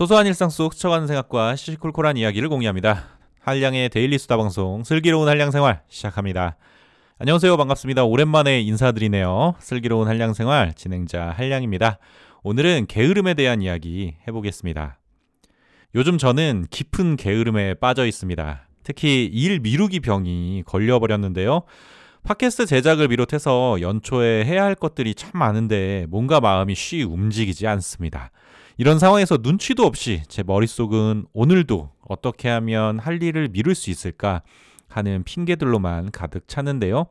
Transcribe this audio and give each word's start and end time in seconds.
소소한 0.00 0.26
일상 0.26 0.48
속 0.48 0.72
스쳐가는 0.72 1.06
생각과 1.06 1.56
시시콜콜한 1.56 2.16
이야기를 2.16 2.48
공유합니다. 2.48 3.04
한량의 3.40 3.90
daily 3.90 4.16
수다 4.16 4.38
방송 4.38 4.82
슬기로운 4.82 5.28
한량 5.28 5.50
생활 5.50 5.82
시작합니다. 5.90 6.56
안녕하세요. 7.18 7.54
반갑습니다. 7.58 8.04
오랜만에 8.04 8.62
인사드리네요. 8.62 9.56
슬기로운 9.58 10.08
한량 10.08 10.32
생활 10.32 10.72
진행자 10.72 11.34
한량입니다. 11.36 11.98
오늘은 12.42 12.86
게으름에 12.88 13.34
대한 13.34 13.60
이야기 13.60 14.14
해보겠습니다. 14.26 14.98
요즘 15.94 16.16
저는 16.16 16.64
깊은 16.70 17.16
게으름에 17.16 17.74
빠져 17.74 18.06
있습니다. 18.06 18.68
특히 18.82 19.26
일 19.26 19.60
미루기 19.60 20.00
병이 20.00 20.62
걸려버렸는데요. 20.64 21.64
팟캐스트 22.22 22.64
제작을 22.64 23.08
비롯해서 23.08 23.82
연초에 23.82 24.46
해야 24.46 24.64
할 24.64 24.76
것들이 24.76 25.14
참 25.14 25.32
많은데 25.34 26.06
뭔가 26.08 26.40
마음이 26.40 26.74
쉬 26.74 27.02
움직이지 27.02 27.66
않습니다. 27.66 28.30
이런 28.80 28.98
상황에서 28.98 29.36
눈치도 29.42 29.84
없이 29.84 30.22
제 30.28 30.42
머릿속은 30.42 31.26
오늘도 31.34 31.90
어떻게 32.08 32.48
하면 32.48 32.98
할 32.98 33.22
일을 33.22 33.48
미룰 33.48 33.74
수 33.74 33.90
있을까 33.90 34.40
하는 34.88 35.22
핑계들로만 35.22 36.12
가득 36.12 36.48
차는데요. 36.48 37.04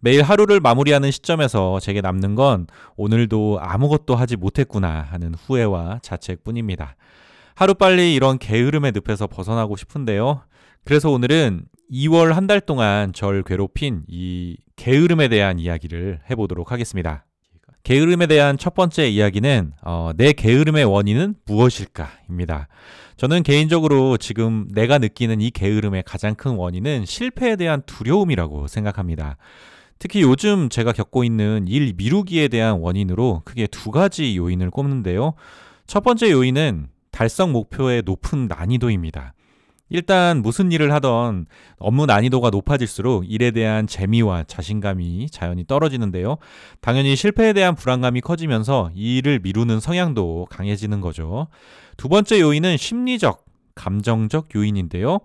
매일 0.00 0.22
하루를 0.22 0.60
마무리하는 0.60 1.10
시점에서 1.10 1.80
제게 1.80 2.00
남는 2.00 2.34
건 2.34 2.66
오늘도 2.96 3.58
아무것도 3.60 4.14
하지 4.16 4.36
못했구나 4.36 5.02
하는 5.02 5.34
후회와 5.34 5.98
자책뿐입니다. 6.02 6.96
하루빨리 7.56 8.14
이런 8.14 8.38
게으름의 8.38 8.92
늪에서 8.94 9.26
벗어나고 9.26 9.76
싶은데요. 9.76 10.40
그래서 10.82 11.10
오늘은 11.10 11.66
2월 11.92 12.32
한 12.32 12.46
달 12.46 12.58
동안 12.62 13.12
절 13.12 13.42
괴롭힌 13.42 14.04
이 14.08 14.56
게으름에 14.76 15.28
대한 15.28 15.58
이야기를 15.58 16.20
해보도록 16.30 16.72
하겠습니다. 16.72 17.26
게으름에 17.82 18.26
대한 18.26 18.58
첫 18.58 18.74
번째 18.74 19.08
이야기는 19.08 19.72
어, 19.82 20.10
내 20.16 20.32
게으름의 20.32 20.84
원인은 20.84 21.34
무엇일까입니다. 21.46 22.68
저는 23.16 23.42
개인적으로 23.42 24.16
지금 24.16 24.68
내가 24.72 24.98
느끼는 24.98 25.40
이 25.40 25.50
게으름의 25.50 26.04
가장 26.06 26.34
큰 26.34 26.52
원인은 26.52 27.06
실패에 27.06 27.56
대한 27.56 27.82
두려움이라고 27.86 28.68
생각합니다. 28.68 29.36
특히 29.98 30.22
요즘 30.22 30.68
제가 30.68 30.92
겪고 30.92 31.22
있는 31.22 31.66
일 31.68 31.94
미루기에 31.96 32.48
대한 32.48 32.80
원인으로 32.80 33.42
크게 33.44 33.66
두 33.68 33.90
가지 33.90 34.36
요인을 34.36 34.70
꼽는데요. 34.70 35.34
첫 35.86 36.02
번째 36.02 36.30
요인은 36.30 36.88
달성 37.10 37.52
목표의 37.52 38.02
높은 38.04 38.48
난이도입니다. 38.48 39.34
일단 39.92 40.40
무슨 40.40 40.72
일을 40.72 40.90
하던 40.94 41.44
업무 41.78 42.06
난이도가 42.06 42.48
높아질수록 42.48 43.30
일에 43.30 43.50
대한 43.50 43.86
재미와 43.86 44.44
자신감이 44.44 45.28
자연히 45.30 45.66
떨어지는데요. 45.66 46.38
당연히 46.80 47.14
실패에 47.14 47.52
대한 47.52 47.74
불안감이 47.74 48.22
커지면서 48.22 48.90
이 48.94 49.18
일을 49.18 49.40
미루는 49.40 49.80
성향도 49.80 50.46
강해지는 50.48 51.02
거죠. 51.02 51.48
두 51.98 52.08
번째 52.08 52.40
요인은 52.40 52.78
심리적, 52.78 53.44
감정적 53.74 54.54
요인인데요. 54.56 55.20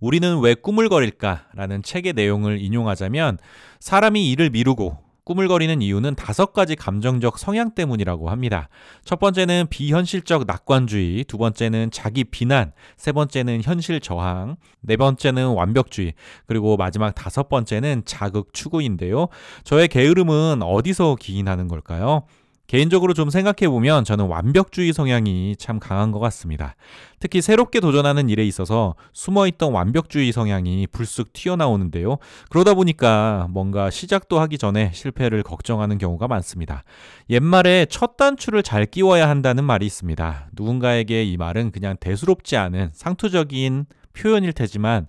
우리는 0.00 0.40
왜 0.40 0.54
꾸물거릴까라는 0.54 1.84
책의 1.84 2.14
내용을 2.14 2.60
인용하자면 2.60 3.38
사람이 3.78 4.30
일을 4.30 4.50
미루고 4.50 4.98
꾸물거리는 5.28 5.82
이유는 5.82 6.14
다섯 6.14 6.54
가지 6.54 6.74
감정적 6.74 7.38
성향 7.38 7.74
때문이라고 7.74 8.30
합니다. 8.30 8.70
첫 9.04 9.18
번째는 9.18 9.66
비현실적 9.68 10.44
낙관주의, 10.46 11.24
두 11.24 11.36
번째는 11.36 11.90
자기 11.90 12.24
비난, 12.24 12.72
세 12.96 13.12
번째는 13.12 13.60
현실 13.62 14.00
저항, 14.00 14.56
네 14.80 14.96
번째는 14.96 15.48
완벽주의, 15.48 16.14
그리고 16.46 16.78
마지막 16.78 17.14
다섯 17.14 17.50
번째는 17.50 18.04
자극 18.06 18.54
추구인데요. 18.54 19.28
저의 19.64 19.88
게으름은 19.88 20.62
어디서 20.62 21.16
기인하는 21.20 21.68
걸까요? 21.68 22.22
개인적으로 22.68 23.14
좀 23.14 23.30
생각해보면 23.30 24.04
저는 24.04 24.26
완벽주의 24.26 24.92
성향이 24.92 25.56
참 25.58 25.80
강한 25.80 26.12
것 26.12 26.18
같습니다. 26.20 26.76
특히 27.18 27.40
새롭게 27.40 27.80
도전하는 27.80 28.28
일에 28.28 28.46
있어서 28.46 28.94
숨어있던 29.14 29.72
완벽주의 29.72 30.30
성향이 30.32 30.86
불쑥 30.88 31.32
튀어나오는데요. 31.32 32.18
그러다 32.50 32.74
보니까 32.74 33.46
뭔가 33.50 33.88
시작도 33.88 34.38
하기 34.40 34.58
전에 34.58 34.90
실패를 34.92 35.42
걱정하는 35.42 35.96
경우가 35.96 36.28
많습니다. 36.28 36.84
옛말에 37.30 37.86
첫 37.88 38.18
단추를 38.18 38.62
잘 38.62 38.84
끼워야 38.84 39.30
한다는 39.30 39.64
말이 39.64 39.86
있습니다. 39.86 40.50
누군가에게 40.52 41.24
이 41.24 41.38
말은 41.38 41.70
그냥 41.70 41.96
대수롭지 41.98 42.58
않은 42.58 42.90
상투적인 42.92 43.86
표현일 44.12 44.52
테지만 44.52 45.06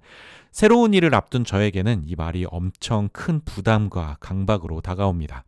새로운 0.53 0.94
일을 0.94 1.14
앞둔 1.14 1.44
저에게는 1.44 2.03
이 2.06 2.16
말이 2.16 2.46
엄청 2.50 3.09
큰 3.12 3.41
부담과 3.44 4.16
강박으로 4.22 4.80
다가옵니다. 4.80 5.44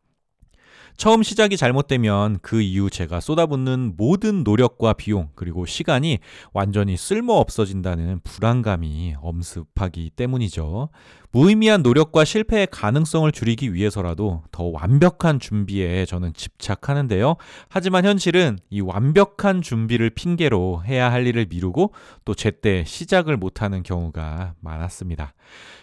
처음 0.98 1.24
시작이 1.24 1.58
잘못되면 1.58 2.40
그 2.42 2.62
이후 2.62 2.90
제가 2.90 3.20
쏟아붓는 3.20 3.94
모든 3.98 4.44
노력과 4.44 4.94
비용 4.94 5.30
그리고 5.36 5.66
시간이 5.66 6.20
완전히 6.54 6.98
쓸모 6.98 7.34
없어진다는 7.34 8.20
불안감이 8.24 9.16
엄습하기 9.20 10.12
때문이죠. 10.16 10.90
무의미한 11.34 11.82
노력과 11.82 12.26
실패의 12.26 12.68
가능성을 12.72 13.32
줄이기 13.32 13.74
위해서라도 13.74 14.44
더 14.52 14.66
완벽한 14.66 15.40
준비에 15.40 16.06
저는 16.06 16.34
집착하는데요. 16.34 17.36
하지만 17.70 18.06
현실은 18.06 18.60
이 18.70 18.82
완벽한 18.82 19.62
준비를 19.62 20.10
핑계로 20.10 20.84
해야 20.86 21.10
할 21.10 21.26
일을 21.26 21.48
미루고 21.50 21.94
또 22.26 22.34
제때 22.34 22.84
시작을 22.86 23.38
못하는 23.38 23.82
경우가 23.82 24.56
많았습니다. 24.60 25.34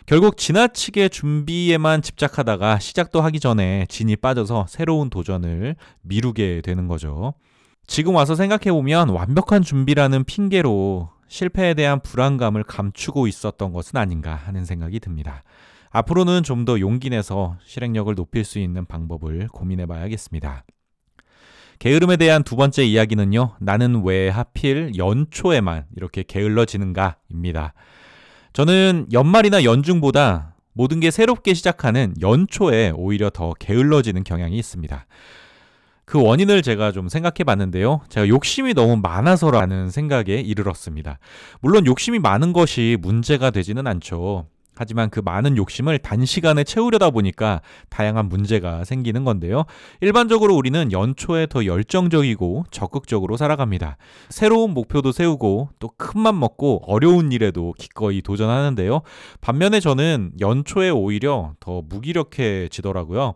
결국 0.05 0.37
지나치게 0.37 1.09
준비에만 1.09 2.03
집착하다가 2.03 2.79
시작도 2.79 3.23
하기 3.23 3.41
전에 3.41 3.87
진이 3.89 4.17
빠져서 4.17 4.67
새로운 4.69 5.09
도전을 5.09 5.77
미루게 6.03 6.61
되는 6.63 6.89
거죠. 6.89 7.33
지금 7.87 8.15
와서 8.15 8.35
생각해보면 8.35 9.09
완벽한 9.09 9.63
준비라는 9.63 10.25
핑계로 10.25 11.09
실패에 11.29 11.75
대한 11.75 12.01
불안감을 12.01 12.65
감추고 12.65 13.27
있었던 13.27 13.73
것은 13.73 13.99
아닌가 13.99 14.35
하는 14.35 14.65
생각이 14.65 15.01
듭니다. 15.01 15.45
앞으로는 15.91 16.43
좀 16.43 16.65
더 16.65 16.81
용기 16.81 17.09
내서 17.11 17.57
실행력을 17.65 18.15
높일 18.15 18.45
수 18.45 18.59
있는 18.59 18.85
방법을 18.85 19.49
고민해 19.49 19.87
봐야겠습니다. 19.87 20.65
게으름에 21.79 22.17
대한 22.17 22.43
두 22.43 22.57
번째 22.57 22.85
이야기는요, 22.85 23.57
나는 23.61 24.03
왜 24.05 24.29
하필 24.29 24.93
연초에만 24.97 25.87
이렇게 25.97 26.25
게을러지는가입니다. 26.25 27.73
저는 28.53 29.07
연말이나 29.13 29.63
연중보다 29.63 30.57
모든 30.73 31.01
게 31.01 31.11
새롭게 31.11 31.55
시작하는 31.55 32.15
연초에 32.21 32.93
오히려 32.97 33.31
더 33.31 33.53
게을러지는 33.55 34.25
경향이 34.25 34.59
있습니다. 34.59 35.07
그 36.09 36.19
원인을 36.23 36.63
제가 36.63 36.91
좀 36.91 37.11
생각해 37.11 37.45
봤는데요. 37.45 38.01
제가 38.09 38.29
욕심이 38.29 38.73
너무 38.73 38.97
많아서라는 38.97 39.91
생각에 39.91 40.41
이르렀습니다. 40.41 41.19
물론 41.61 41.85
욕심이 41.85 42.19
많은 42.19 42.55
것이 42.55 42.97
문제가 42.99 43.51
되지는 43.51 43.87
않죠. 43.87 44.47
하지만 44.75 45.11
그 45.11 45.21
많은 45.23 45.59
욕심을 45.59 45.99
단시간에 45.99 46.65
채우려다 46.65 47.11
보니까 47.11 47.61
다양한 47.91 48.31
문제가 48.31 48.85
생기는 48.85 49.23
건데요. 49.25 49.65
일반적으로 50.01 50.55
우리는 50.55 50.91
연초에 50.93 51.47
더 51.47 51.67
열정적이고 51.67 52.65
적극적으로 52.71 53.37
살아갑니다. 53.37 53.99
새로운 54.31 54.73
목표도 54.73 55.13
세우고 55.13 55.71
또 55.79 55.91
큰 55.99 56.23
맘 56.23 56.41
먹고 56.41 56.85
어려운 56.87 57.33
일에도 57.33 57.75
기꺼이 57.77 58.23
도전하는데요. 58.23 59.03
반면에 59.43 59.79
저는 59.79 60.33
연초에 60.41 60.89
오히려 60.89 61.53
더 61.61 61.83
무기력해지더라고요. 61.87 63.35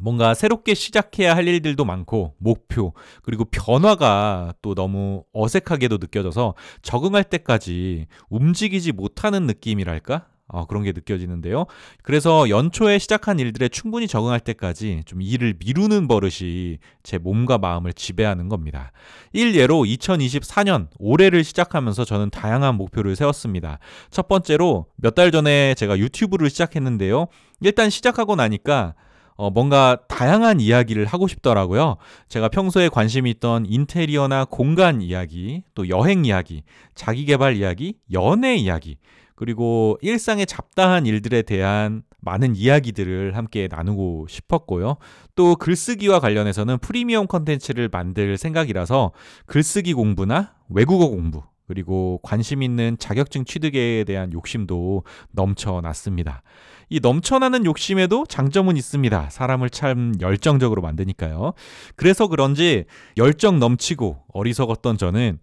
뭔가 0.00 0.34
새롭게 0.34 0.74
시작해야 0.74 1.36
할 1.36 1.46
일들도 1.46 1.84
많고 1.84 2.34
목표 2.38 2.92
그리고 3.22 3.44
변화가 3.44 4.54
또 4.62 4.74
너무 4.74 5.24
어색하게도 5.32 5.98
느껴져서 5.98 6.54
적응할 6.82 7.24
때까지 7.24 8.06
움직이지 8.28 8.92
못하는 8.92 9.46
느낌이랄까? 9.46 10.26
어, 10.46 10.66
그런 10.66 10.82
게 10.82 10.92
느껴지는데요. 10.92 11.64
그래서 12.02 12.50
연초에 12.50 12.98
시작한 12.98 13.38
일들에 13.38 13.68
충분히 13.68 14.06
적응할 14.06 14.40
때까지 14.40 15.02
좀 15.06 15.22
일을 15.22 15.54
미루는 15.58 16.06
버릇이 16.06 16.78
제 17.02 17.16
몸과 17.16 17.56
마음을 17.56 17.94
지배하는 17.94 18.50
겁니다. 18.50 18.92
일예로 19.32 19.84
2024년 19.84 20.88
올해를 20.98 21.44
시작하면서 21.44 22.04
저는 22.04 22.28
다양한 22.28 22.74
목표를 22.74 23.16
세웠습니다. 23.16 23.78
첫 24.10 24.28
번째로 24.28 24.86
몇 24.96 25.14
달 25.14 25.30
전에 25.30 25.74
제가 25.74 25.98
유튜브를 25.98 26.50
시작했는데요. 26.50 27.28
일단 27.62 27.88
시작하고 27.88 28.36
나니까 28.36 28.94
어, 29.36 29.50
뭔가 29.50 29.98
다양한 30.08 30.60
이야기를 30.60 31.06
하고 31.06 31.26
싶더라고요. 31.26 31.96
제가 32.28 32.48
평소에 32.48 32.88
관심이 32.88 33.30
있던 33.30 33.66
인테리어나 33.66 34.44
공간 34.44 35.02
이야기, 35.02 35.62
또 35.74 35.88
여행 35.88 36.24
이야기, 36.24 36.62
자기 36.94 37.24
개발 37.24 37.56
이야기, 37.56 37.96
연애 38.12 38.54
이야기, 38.56 38.96
그리고 39.34 39.98
일상의 40.00 40.46
잡다한 40.46 41.06
일들에 41.06 41.42
대한 41.42 42.02
많은 42.20 42.56
이야기들을 42.56 43.36
함께 43.36 43.68
나누고 43.70 44.26
싶었고요. 44.28 44.96
또 45.34 45.56
글쓰기와 45.56 46.20
관련해서는 46.20 46.78
프리미엄 46.78 47.26
컨텐츠를 47.26 47.88
만들 47.90 48.38
생각이라서 48.38 49.12
글쓰기 49.46 49.92
공부나 49.94 50.54
외국어 50.68 51.08
공부, 51.08 51.42
그리고 51.66 52.20
관심 52.22 52.62
있는 52.62 52.96
자격증 52.98 53.44
취득에 53.44 54.04
대한 54.04 54.32
욕심도 54.32 55.04
넘쳐났습니다. 55.32 56.42
이 56.88 57.00
넘쳐나는 57.00 57.64
욕심에도 57.64 58.26
장점은 58.28 58.76
있습니다. 58.76 59.28
사람을 59.30 59.70
참 59.70 60.14
열정적으로 60.20 60.82
만드니까요. 60.82 61.52
그래서 61.96 62.26
그런지 62.26 62.84
열정 63.16 63.58
넘치고 63.58 64.18
어리석었던 64.32 64.98
저는 64.98 65.38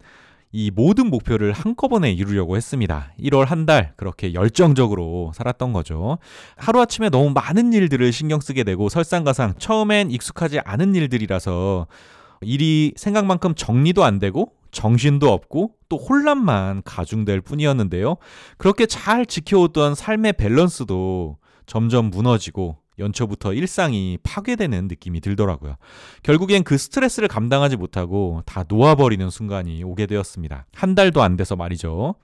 이 0.54 0.70
모든 0.70 1.08
목표를 1.08 1.52
한꺼번에 1.52 2.12
이루려고 2.12 2.56
했습니다. 2.56 3.12
1월 3.18 3.46
한 3.46 3.64
달 3.64 3.94
그렇게 3.96 4.34
열정적으로 4.34 5.32
살았던 5.34 5.72
거죠. 5.72 6.18
하루아침에 6.56 7.08
너무 7.08 7.30
많은 7.30 7.72
일들을 7.72 8.12
신경 8.12 8.40
쓰게 8.40 8.62
되고 8.64 8.88
설상가상 8.88 9.54
처음엔 9.58 10.10
익숙하지 10.10 10.60
않은 10.64 10.94
일들이라서 10.94 11.86
일이 12.42 12.92
생각만큼 12.96 13.54
정리도 13.54 14.04
안 14.04 14.18
되고 14.18 14.52
정신도 14.72 15.30
없고 15.32 15.74
또 15.88 15.96
혼란만 15.98 16.82
가중될 16.84 17.42
뿐이었는데요. 17.42 18.16
그렇게 18.58 18.86
잘 18.86 19.26
지켜오던 19.26 19.94
삶의 19.94 20.32
밸런스도 20.34 21.36
점점 21.66 22.06
무너지고 22.10 22.78
연초부터 22.98 23.54
일상이 23.54 24.18
파괴되는 24.22 24.88
느낌이 24.88 25.20
들더라고요. 25.20 25.76
결국엔 26.22 26.62
그 26.64 26.76
스트레스를 26.76 27.28
감당하지 27.28 27.76
못하고 27.76 28.42
다 28.44 28.64
놓아버리는 28.68 29.28
순간이 29.30 29.82
오게 29.84 30.06
되었습니다. 30.06 30.66
한 30.74 30.94
달도 30.94 31.22
안 31.22 31.36
돼서 31.36 31.56
말이죠. 31.56 32.14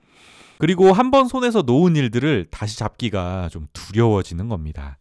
그리고 0.57 0.91
한 0.91 1.09
번 1.09 1.27
손에서 1.27 1.61
놓은 1.61 1.95
일들을 1.95 2.47
다시 2.51 2.77
잡기가 2.77 3.49
좀 3.49 3.67
두려워지는 3.73 4.49
겁니다. 4.49 4.97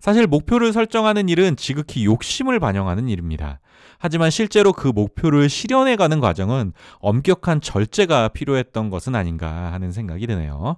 사실 0.00 0.26
목표를 0.26 0.72
설정하는 0.72 1.28
일은 1.28 1.56
지극히 1.56 2.06
욕심을 2.06 2.58
반영하는 2.58 3.08
일입니다. 3.08 3.60
하지만 3.98 4.30
실제로 4.30 4.72
그 4.72 4.88
목표를 4.88 5.50
실현해가는 5.50 6.20
과정은 6.20 6.72
엄격한 7.00 7.60
절제가 7.60 8.28
필요했던 8.28 8.88
것은 8.88 9.14
아닌가 9.14 9.72
하는 9.72 9.92
생각이 9.92 10.26
드네요. 10.26 10.76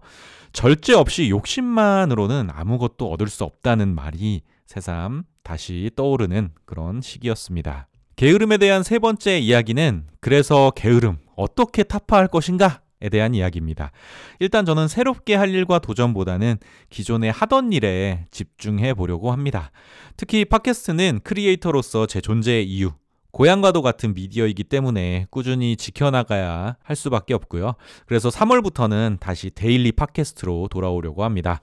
절제 0.53 0.93
없이 0.93 1.31
욕심만으로는 1.31 2.49
아무것도 2.53 3.11
얻을 3.11 3.29
수 3.29 3.45
없다는 3.45 3.95
말이 3.95 4.43
새삼 4.67 5.23
다시 5.45 5.91
떠오르는 5.95 6.51
그런 6.65 7.01
시기였습니다. 7.01 7.87
게으름에 8.17 8.59
대한 8.59 8.83
세 8.83 8.99
번째 8.99 9.39
이야기는 9.39 10.07
그래서 10.21 10.73
게으름 10.75 11.19
어떻게 11.37 11.85
타파할 11.85 12.27
것인가? 12.27 12.81
에 13.03 13.09
대한 13.09 13.35
이야기입니다. 13.35 13.91
일단 14.39 14.65
저는 14.65 14.87
새롭게 14.87 15.35
할 15.35 15.51
일과 15.51 15.81
도전보다는 15.81 16.59
기존에 16.89 17.31
하던 17.31 17.73
일에 17.73 18.27
집중해 18.31 18.95
보려고 18.95 19.33
합니다. 19.33 19.73
특히 20.17 20.45
팟캐스트는 20.45 21.21
크리에이터로서 21.25 22.07
제 22.07 22.21
존재의 22.21 22.65
이유, 22.65 22.93
고향과도 23.33 23.83
같은 23.83 24.15
미디어이기 24.15 24.65
때문에 24.65 25.27
꾸준히 25.31 25.77
지켜나가야 25.77 26.77
할 26.81 26.97
수밖에 26.97 27.35
없고요. 27.35 27.75
그래서 28.07 28.29
3월부터는 28.29 29.19
다시 29.19 29.51
daily 29.51 29.91
팟캐스트로 29.93 30.69
돌아오려고 30.71 31.25
합니다. 31.25 31.61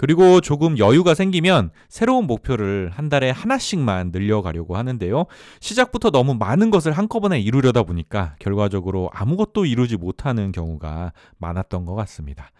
그리고 0.00 0.40
조금 0.40 0.78
여유가 0.78 1.12
생기면 1.12 1.72
새로운 1.90 2.26
목표를 2.26 2.90
한 2.90 3.10
달에 3.10 3.28
하나씩만 3.28 4.12
늘려가려고 4.12 4.78
하는데요. 4.78 5.26
시작부터 5.60 6.08
너무 6.08 6.32
많은 6.32 6.70
것을 6.70 6.92
한꺼번에 6.92 7.38
이루려다 7.38 7.82
보니까 7.82 8.34
결과적으로 8.38 9.10
아무것도 9.12 9.66
이루지 9.66 9.98
못하는 9.98 10.52
경우가 10.52 11.12
많았던 11.36 11.84
것 11.84 11.94
같습니다. 11.96 12.50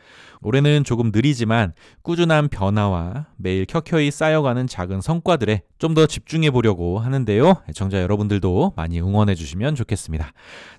올해는 0.42 0.84
조금 0.84 1.12
느리지만 1.14 1.72
꾸준한 2.02 2.48
변화와 2.48 3.28
매일 3.38 3.64
켜켜이 3.64 4.10
쌓여가는 4.10 4.66
작은 4.66 5.00
성과들에 5.00 5.62
좀 5.78 5.94
더 5.94 6.06
집중해 6.06 6.50
보려고 6.50 6.98
하는데요. 6.98 7.62
애청자 7.68 8.00
여러분들도 8.02 8.74
많이 8.76 9.00
응원해 9.00 9.34
주시면 9.34 9.74
좋겠습니다. 9.74 10.30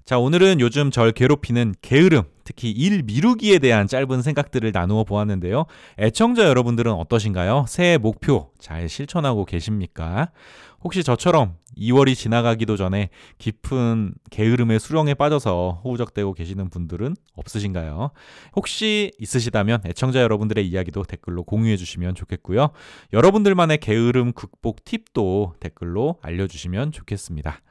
자, 0.06 0.19
오늘은 0.19 0.62
요즘 0.62 0.90
절 0.90 1.12
괴롭히는 1.12 1.74
게으름, 1.81 2.24
특히 2.44 2.72
일 2.72 3.04
미루기에 3.04 3.60
대한 3.60 3.88
짧은 3.88 4.22
생각들을 4.22 4.72
나누어 4.72 5.04
보았는데요. 5.04 5.66
애청자 6.00 6.46
여러분들은 6.46 6.92
어떠신가요? 6.92 7.66
새해 7.68 7.98
목표 7.98 8.52
잘 8.60 8.90
실천하고 8.90 9.46
계십니까? 9.46 10.32
혹시 10.84 11.04
저처럼 11.04 11.56
2월이 11.78 12.16
지나가기도 12.16 12.76
전에 12.76 13.10
깊은 13.38 14.14
게으름의 14.30 14.80
수렁에 14.80 15.14
빠져서 15.14 15.82
허우적대고 15.84 16.34
계시는 16.34 16.70
분들은 16.70 17.16
없으신가요? 17.36 18.12
혹시 18.56 19.12
있으시다면 19.20 19.82
애청자 19.86 20.22
여러분들의 20.22 20.68
이야기도 20.68 21.04
댓글로 21.04 21.44
공유해 21.44 21.78
주시면 21.78 22.16
좋겠고요. 22.16 22.72
여러분들만의 23.14 23.78
게으름 23.78 24.34
극복 24.34 24.84
팁도 24.84 25.56
댓글로 25.60 26.18
알려주시면 26.22 26.92
좋겠습니다. 26.92 27.62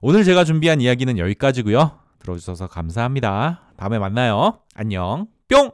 오늘 0.00 0.24
제가 0.24 0.44
준비한 0.44 0.80
이야기는 0.80 1.16
여기까지고요. 1.18 2.03
들어주셔서 2.24 2.66
감사합니다. 2.66 3.60
다음에 3.76 3.98
만나요. 3.98 4.58
안녕. 4.74 5.26
뿅! 5.48 5.70